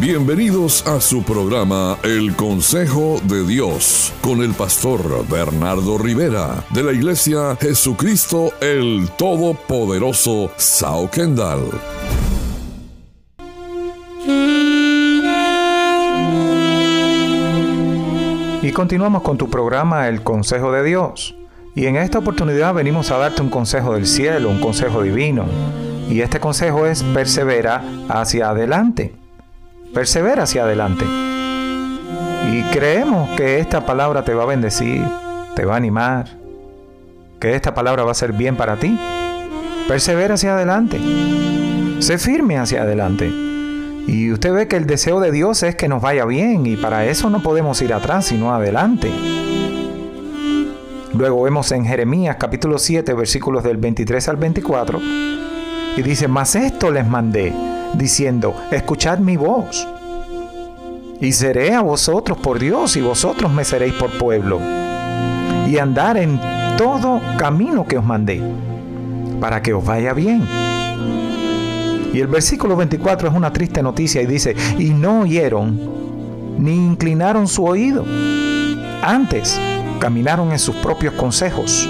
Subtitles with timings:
[0.00, 6.92] Bienvenidos a su programa El Consejo de Dios con el pastor Bernardo Rivera de la
[6.92, 11.70] Iglesia Jesucristo el Todopoderoso Sao Kendall.
[18.62, 21.36] Y continuamos con tu programa El Consejo de Dios.
[21.76, 25.46] Y en esta oportunidad venimos a darte un consejo del cielo, un consejo divino.
[26.10, 29.23] Y este consejo es persevera hacia adelante
[29.94, 31.04] persevera hacia adelante.
[32.52, 35.02] Y creemos que esta palabra te va a bendecir,
[35.54, 36.26] te va a animar,
[37.40, 38.98] que esta palabra va a ser bien para ti.
[39.88, 41.00] Persevera hacia adelante.
[42.00, 43.28] Sé firme hacia adelante.
[44.06, 47.06] Y usted ve que el deseo de Dios es que nos vaya bien y para
[47.06, 49.10] eso no podemos ir atrás sino adelante.
[51.14, 55.00] Luego vemos en Jeremías capítulo 7 versículos del 23 al 24
[55.96, 59.86] y dice, mas esto les mandé diciendo, escuchad mi voz.
[61.20, 64.60] Y seré a vosotros por Dios y vosotros me seréis por pueblo.
[65.66, 66.40] Y andar en
[66.76, 68.42] todo camino que os mandé,
[69.40, 70.46] para que os vaya bien.
[72.12, 75.94] Y el versículo 24 es una triste noticia y dice, y no oyeron
[76.58, 78.04] ni inclinaron su oído.
[79.02, 79.58] Antes
[79.98, 81.88] caminaron en sus propios consejos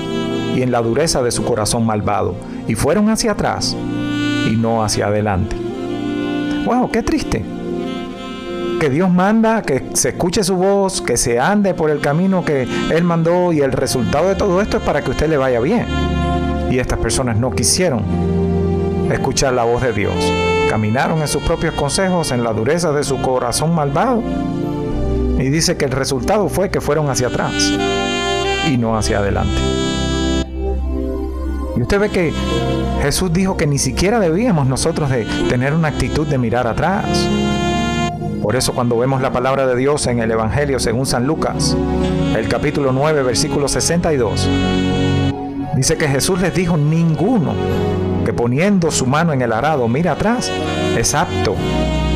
[0.55, 2.37] y en la dureza de su corazón malvado,
[2.69, 3.77] y fueron hacia atrás
[4.47, 5.64] y no hacia adelante.
[6.65, 7.45] Wow, qué triste.
[8.81, 12.67] Que Dios manda que se escuche su voz, que se ande por el camino que
[12.91, 15.87] Él mandó y el resultado de todo esto es para que usted le vaya bien.
[16.71, 18.03] Y estas personas no quisieron
[19.13, 20.15] escuchar la voz de Dios.
[20.69, 24.23] Caminaron en sus propios consejos, en la dureza de su corazón malvado.
[25.39, 27.73] Y dice que el resultado fue que fueron hacia atrás
[28.67, 29.84] y no hacia adelante.
[31.77, 32.33] Y usted ve que
[33.03, 37.29] Jesús dijo que ni siquiera debíamos nosotros de tener una actitud de mirar atrás.
[38.41, 41.77] Por eso cuando vemos la palabra de Dios en el Evangelio según San Lucas,
[42.37, 44.49] el capítulo 9, versículo 62,
[45.77, 47.55] dice que Jesús les dijo, ninguno
[48.25, 50.51] que poniendo su mano en el arado mira atrás
[50.97, 51.57] es apto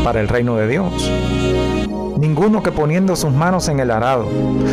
[0.05, 1.11] para el reino de Dios
[2.19, 4.29] ninguno que poniendo sus manos en el arado.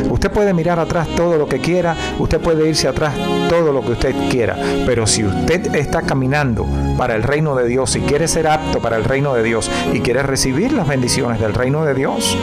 [0.09, 3.13] Usted puede mirar atrás todo lo que quiera, usted puede irse atrás
[3.49, 6.65] todo lo que usted quiera, pero si usted está caminando
[6.97, 9.99] para el reino de Dios y quiere ser apto para el reino de Dios y
[9.99, 12.35] quiere recibir las bendiciones del reino de Dios,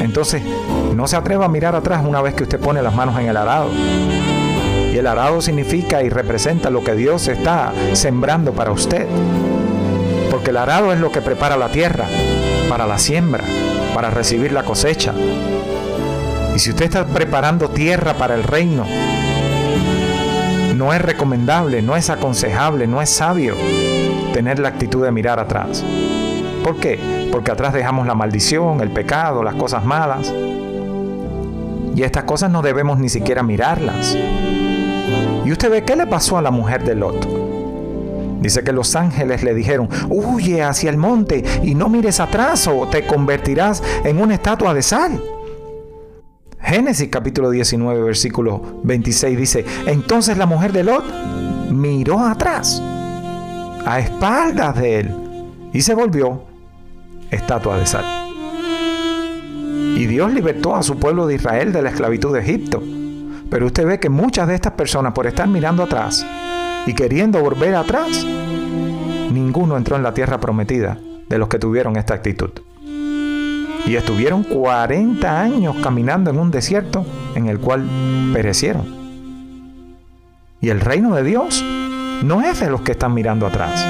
[0.00, 0.42] entonces
[0.94, 3.36] no se atreva a mirar atrás una vez que usted pone las manos en el
[3.36, 3.70] arado.
[4.92, 9.06] Y el arado significa y representa lo que Dios está sembrando para usted.
[10.30, 12.06] Porque el arado es lo que prepara la tierra
[12.70, 13.44] para la siembra
[13.96, 15.14] para recibir la cosecha.
[16.54, 18.84] Y si usted está preparando tierra para el reino,
[20.74, 23.54] no es recomendable, no es aconsejable, no es sabio
[24.34, 25.82] tener la actitud de mirar atrás.
[26.62, 27.28] ¿Por qué?
[27.32, 30.30] Porque atrás dejamos la maldición, el pecado, las cosas malas.
[31.94, 34.14] Y estas cosas no debemos ni siquiera mirarlas.
[35.42, 37.45] Y usted ve qué le pasó a la mujer de Lot.
[38.46, 42.86] Dice que los ángeles le dijeron, huye hacia el monte y no mires atrás o
[42.86, 45.20] te convertirás en una estatua de sal.
[46.60, 51.04] Génesis capítulo 19 versículo 26 dice, entonces la mujer de Lot
[51.72, 52.80] miró atrás,
[53.84, 55.10] a espaldas de él,
[55.72, 56.44] y se volvió
[57.32, 58.04] estatua de sal.
[59.96, 62.80] Y Dios libertó a su pueblo de Israel de la esclavitud de Egipto.
[63.50, 66.24] Pero usted ve que muchas de estas personas, por estar mirando atrás,
[66.86, 70.98] y queriendo volver atrás, ninguno entró en la tierra prometida
[71.28, 72.50] de los que tuvieron esta actitud.
[73.86, 77.04] Y estuvieron 40 años caminando en un desierto
[77.34, 77.84] en el cual
[78.32, 78.86] perecieron.
[80.60, 81.62] Y el reino de Dios
[82.22, 83.84] no es de los que están mirando atrás.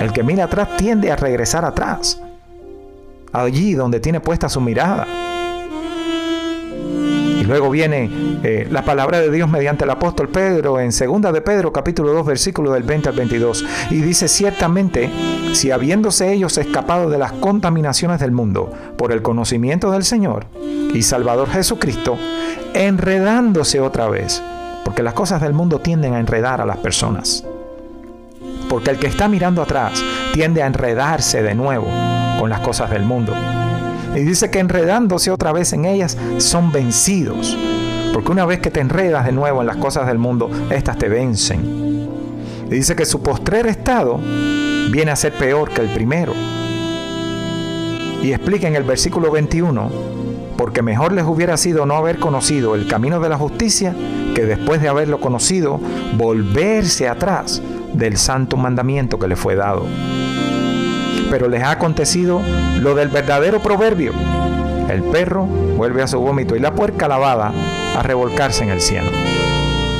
[0.00, 2.20] El que mira atrás tiende a regresar atrás,
[3.32, 5.06] allí donde tiene puesta su mirada.
[7.42, 8.08] Y luego viene
[8.44, 12.24] eh, la palabra de Dios mediante el apóstol Pedro en 2 de Pedro capítulo 2
[12.24, 13.64] versículo del 20 al 22.
[13.90, 15.10] Y dice ciertamente,
[15.52, 20.46] si habiéndose ellos escapado de las contaminaciones del mundo por el conocimiento del Señor
[20.94, 22.16] y Salvador Jesucristo,
[22.74, 24.40] enredándose otra vez,
[24.84, 27.44] porque las cosas del mundo tienden a enredar a las personas.
[28.68, 30.00] Porque el que está mirando atrás
[30.32, 31.88] tiende a enredarse de nuevo
[32.38, 33.34] con las cosas del mundo.
[34.14, 37.56] Y dice que enredándose otra vez en ellas son vencidos.
[38.12, 41.08] Porque una vez que te enredas de nuevo en las cosas del mundo, estas te
[41.08, 42.08] vencen.
[42.66, 44.20] Y dice que su postrer estado
[44.90, 46.32] viene a ser peor que el primero.
[48.22, 49.90] Y explica en el versículo 21,
[50.56, 53.94] porque mejor les hubiera sido no haber conocido el camino de la justicia
[54.34, 55.80] que después de haberlo conocido,
[56.16, 57.62] volverse atrás
[57.92, 59.86] del santo mandamiento que le fue dado.
[61.32, 62.42] Pero les ha acontecido
[62.82, 64.12] lo del verdadero proverbio.
[64.90, 67.54] El perro vuelve a su vómito y la puerca lavada
[67.96, 69.10] a revolcarse en el cielo.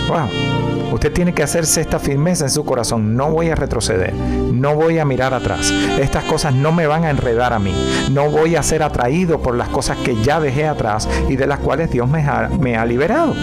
[0.08, 0.92] Wow.
[0.92, 3.16] Usted tiene que hacerse esta firmeza en su corazón.
[3.16, 4.12] No voy a retroceder.
[4.12, 5.70] No voy a mirar atrás.
[5.98, 7.72] Estas cosas no me van a enredar a mí.
[8.10, 11.60] No voy a ser atraído por las cosas que ya dejé atrás y de las
[11.60, 13.34] cuales Dios me ha, me ha liberado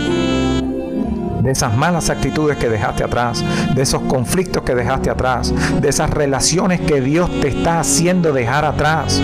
[1.49, 3.43] de esas malas actitudes que dejaste atrás,
[3.73, 5.51] de esos conflictos que dejaste atrás,
[5.81, 9.19] de esas relaciones que Dios te está haciendo dejar atrás.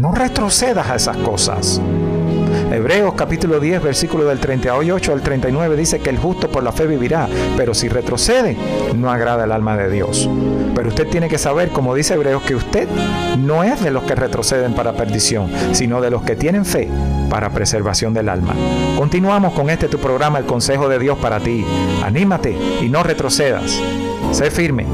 [0.00, 1.82] No retrocedas a esas cosas.
[2.70, 6.86] Hebreos capítulo 10, versículo del 38 al 39 dice que el justo por la fe
[6.86, 8.56] vivirá, pero si retrocede,
[8.94, 10.28] no agrada el alma de Dios.
[10.74, 12.88] Pero usted tiene que saber, como dice Hebreos, que usted
[13.38, 16.88] no es de los que retroceden para perdición, sino de los que tienen fe
[17.30, 18.54] para preservación del alma.
[18.96, 21.64] Continuamos con este tu programa, el consejo de Dios para ti.
[22.04, 23.80] Anímate y no retrocedas.
[24.32, 24.86] Sé firme.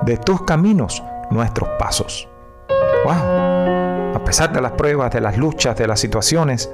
[0.06, 2.30] de tus caminos nuestros pasos.
[3.04, 4.14] ¡Wow!
[4.14, 6.70] A pesar de las pruebas, de las luchas, de las situaciones,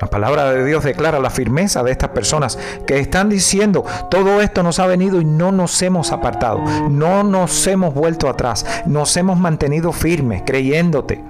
[0.00, 4.62] la palabra de Dios declara la firmeza de estas personas que están diciendo, todo esto
[4.62, 9.38] nos ha venido y no nos hemos apartado, no nos hemos vuelto atrás, nos hemos
[9.38, 11.22] mantenido firmes, creyéndote.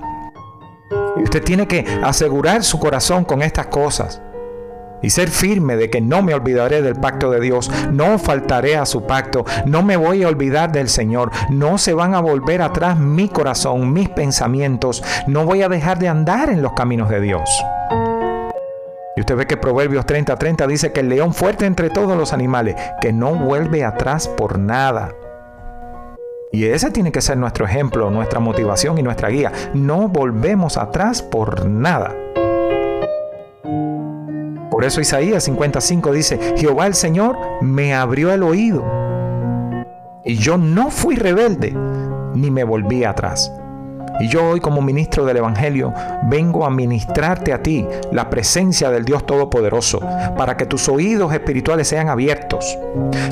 [1.16, 4.22] Y usted tiene que asegurar su corazón con estas cosas
[5.02, 8.86] y ser firme de que no me olvidaré del pacto de Dios, no faltaré a
[8.86, 12.98] su pacto, no me voy a olvidar del Señor, no se van a volver atrás
[12.98, 17.50] mi corazón, mis pensamientos, no voy a dejar de andar en los caminos de Dios.
[19.20, 22.32] Y usted ve que Proverbios 30:30 30 dice que el león fuerte entre todos los
[22.32, 25.14] animales, que no vuelve atrás por nada.
[26.50, 29.52] Y ese tiene que ser nuestro ejemplo, nuestra motivación y nuestra guía.
[29.74, 32.16] No volvemos atrás por nada.
[34.70, 38.82] Por eso Isaías 55 dice, Jehová el Señor me abrió el oído.
[40.24, 41.76] Y yo no fui rebelde,
[42.34, 43.52] ni me volví atrás.
[44.20, 49.04] Y yo hoy como ministro del Evangelio vengo a ministrarte a ti la presencia del
[49.04, 50.00] Dios Todopoderoso,
[50.36, 52.78] para que tus oídos espirituales sean abiertos,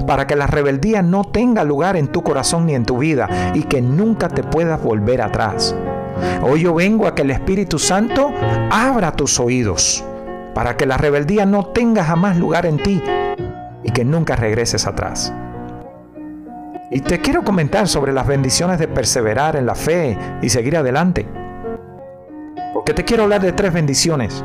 [0.06, 3.64] para que la rebeldía no tenga lugar en tu corazón ni en tu vida y
[3.64, 5.76] que nunca te puedas volver atrás.
[6.42, 8.32] Hoy yo vengo a que el Espíritu Santo
[8.70, 10.04] abra tus oídos,
[10.54, 13.02] para que la rebeldía no tenga jamás lugar en ti
[13.84, 15.32] y que nunca regreses atrás.
[16.90, 21.26] Y te quiero comentar sobre las bendiciones de perseverar en la fe y seguir adelante.
[22.72, 24.42] Porque te quiero hablar de tres bendiciones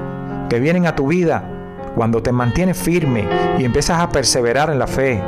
[0.50, 1.50] que vienen a tu vida
[1.96, 3.26] cuando te mantienes firme
[3.58, 5.22] y empiezas a perseverar en la fe,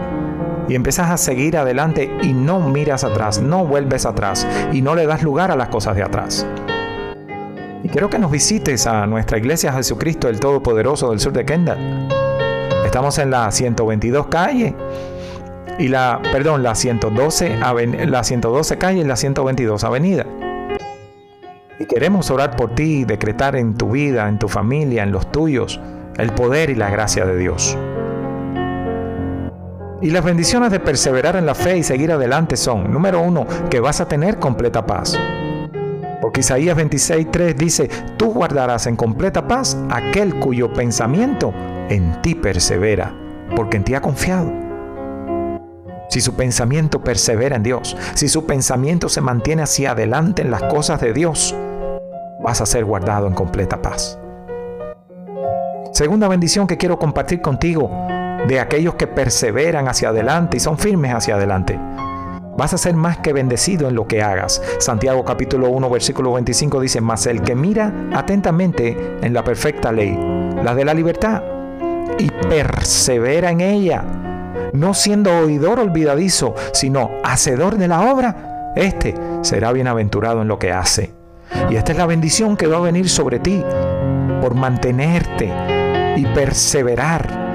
[0.68, 5.06] y empiezas a seguir adelante y no miras atrás, no vuelves atrás y no le
[5.06, 6.46] das lugar a las cosas de atrás.
[7.84, 12.10] Y quiero que nos visites a nuestra iglesia Jesucristo, el Todopoderoso del sur de Kendall.
[12.84, 14.76] Estamos en la 122 calle
[15.78, 17.58] y la, perdón, la 112,
[18.08, 20.26] la 112 calle y la 122 avenida.
[21.80, 25.32] Y queremos orar por ti y decretar en tu vida, en tu familia, en los
[25.32, 25.80] tuyos,
[26.18, 27.78] el poder y la gracia de Dios.
[30.02, 33.80] Y las bendiciones de perseverar en la fe y seguir adelante son, número uno, que
[33.80, 35.20] vas a tener completa paz.
[36.22, 41.54] Porque Isaías 26.3 dice, tú guardarás en completa paz aquel cuyo pensamiento
[41.90, 43.14] en ti persevera,
[43.56, 44.65] porque en ti ha confiado.
[46.10, 50.64] Si su pensamiento persevera en Dios, si su pensamiento se mantiene hacia adelante en las
[50.64, 51.56] cosas de Dios,
[52.44, 54.20] vas a ser guardado en completa paz.
[55.92, 57.90] Segunda bendición que quiero compartir contigo
[58.48, 61.80] de aquellos que perseveran hacia adelante y son firmes hacia adelante.
[62.58, 64.62] Vas a ser más que bendecido en lo que hagas.
[64.80, 70.18] Santiago capítulo 1 versículo 25 dice, mas el que mira atentamente en la perfecta ley,
[70.64, 71.44] la de la libertad,
[72.18, 74.04] y persevera en ella,
[74.76, 80.72] no siendo oidor olvidadizo, sino hacedor de la obra, este será bienaventurado en lo que
[80.72, 81.14] hace.
[81.70, 83.64] Y esta es la bendición que va a venir sobre ti
[84.42, 85.52] por mantenerte
[86.16, 87.46] y perseverar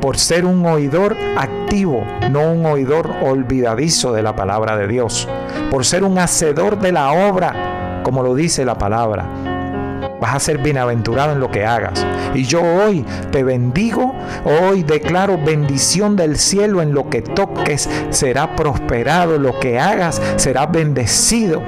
[0.00, 5.28] por ser un oidor activo, no un oidor olvidadizo de la palabra de Dios,
[5.70, 9.55] por ser un hacedor de la obra, como lo dice la palabra.
[10.20, 12.06] Vas a ser bienaventurado en lo que hagas.
[12.34, 18.56] Y yo hoy te bendigo, hoy declaro bendición del cielo en lo que toques, será
[18.56, 21.62] prosperado, lo que hagas será bendecido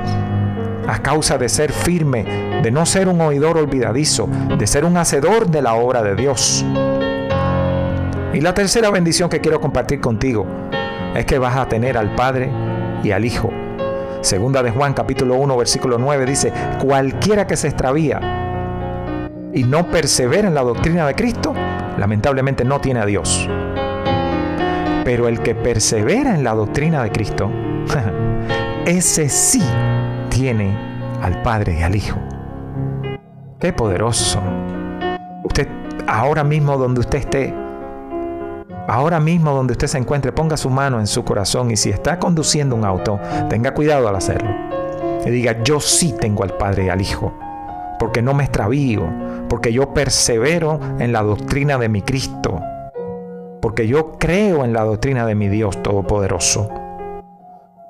[0.86, 4.28] a causa de ser firme, de no ser un oidor olvidadizo,
[4.58, 6.64] de ser un hacedor de la obra de Dios.
[8.32, 10.46] Y la tercera bendición que quiero compartir contigo
[11.14, 12.50] es que vas a tener al Padre
[13.02, 13.50] y al Hijo.
[14.20, 18.37] Segunda de Juan capítulo 1 versículo 9 dice, cualquiera que se extravía
[19.52, 21.54] y no persevera en la doctrina de Cristo,
[21.96, 23.48] lamentablemente no tiene a Dios.
[25.04, 27.50] Pero el que persevera en la doctrina de Cristo,
[28.86, 29.62] ese sí
[30.28, 30.76] tiene
[31.22, 32.18] al Padre y al Hijo.
[33.58, 34.40] Qué poderoso.
[35.44, 35.66] Usted
[36.06, 37.54] ahora mismo donde usted esté,
[38.86, 42.18] ahora mismo donde usted se encuentre, ponga su mano en su corazón y si está
[42.18, 44.50] conduciendo un auto, tenga cuidado al hacerlo.
[45.26, 47.32] Y diga, yo sí tengo al Padre y al Hijo,
[47.98, 49.02] porque no me extravío,
[49.48, 52.60] porque yo persevero en la doctrina de mi Cristo,
[53.60, 56.68] porque yo creo en la doctrina de mi Dios Todopoderoso.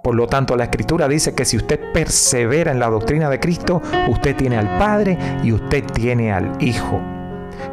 [0.03, 3.83] Por lo tanto, la Escritura dice que si usted persevera en la doctrina de Cristo,
[4.09, 7.00] usted tiene al Padre y usted tiene al Hijo.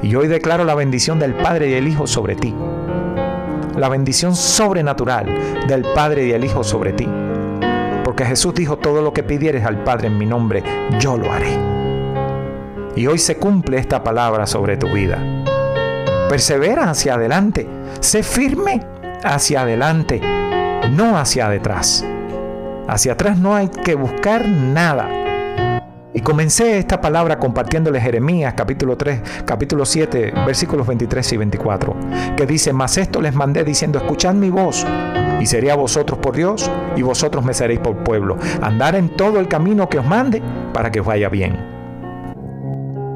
[0.01, 2.53] Y hoy declaro la bendición del Padre y el Hijo sobre ti
[3.77, 5.27] la bendición sobrenatural
[5.67, 7.07] del Padre y el Hijo sobre ti.
[8.03, 10.63] Porque Jesús dijo, todo lo que pidieres al Padre en mi nombre,
[10.99, 11.74] yo lo haré.
[12.95, 15.19] Y hoy se cumple esta palabra sobre tu vida.
[16.29, 17.67] Persevera hacia adelante,
[17.99, 18.81] sé firme
[19.21, 20.21] hacia adelante,
[20.91, 22.05] no hacia detrás.
[22.87, 25.09] Hacia atrás no hay que buscar nada.
[26.13, 31.95] Y comencé esta palabra compartiéndole Jeremías capítulo 3, capítulo 7, versículos 23 y 24,
[32.37, 34.87] que dice, mas esto les mandé diciendo, escuchad mi voz,
[35.41, 38.37] y seré a vosotros por Dios, y vosotros me seréis por pueblo.
[38.61, 40.41] Andar en todo el camino que os mande
[40.73, 41.74] para que os vaya bien.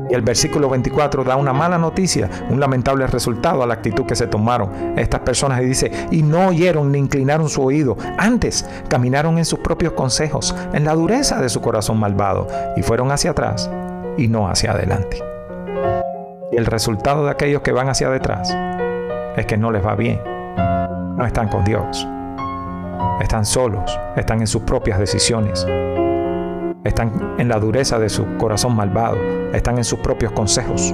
[0.10, 4.16] Y el versículo 24 da una mala noticia, un lamentable resultado a la actitud que
[4.16, 5.62] se tomaron estas personas.
[5.62, 10.56] Y dice, y no oyeron ni inclinaron su oído, antes caminaron en sus propios consejos,
[10.74, 13.70] en la dureza de su corazón malvado, y fueron hacia atrás
[14.18, 15.22] y no hacia adelante.
[16.52, 18.56] Y el resultado de aquellos que van hacia detrás
[19.38, 20.20] es que no les va bien,
[21.16, 22.08] no están con Dios,
[23.22, 25.66] están solos, están en sus propias decisiones
[26.84, 29.18] están en la dureza de su corazón malvado,
[29.54, 30.94] están en sus propios consejos.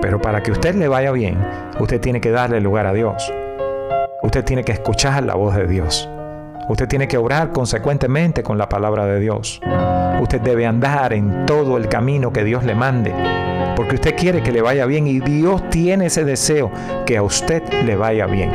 [0.00, 1.38] Pero para que usted le vaya bien,
[1.78, 3.32] usted tiene que darle lugar a Dios.
[4.22, 6.08] Usted tiene que escuchar la voz de Dios.
[6.68, 9.60] Usted tiene que obrar consecuentemente con la palabra de Dios.
[10.20, 13.12] Usted debe andar en todo el camino que Dios le mande,
[13.76, 16.70] porque usted quiere que le vaya bien y Dios tiene ese deseo
[17.06, 18.50] que a usted le vaya bien.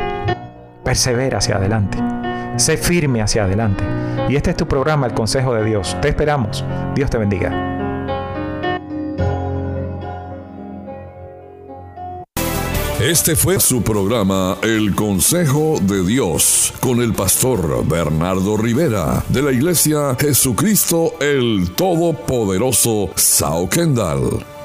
[0.84, 2.15] Persevera hacia adelante.
[2.56, 3.84] Sé firme hacia adelante.
[4.28, 5.96] Y este es tu programa, El Consejo de Dios.
[6.00, 6.64] Te esperamos.
[6.94, 7.76] Dios te bendiga.
[13.00, 19.52] Este fue su programa El Consejo de Dios con el pastor Bernardo Rivera de la
[19.52, 24.55] iglesia Jesucristo el Todopoderoso Sao Kendall.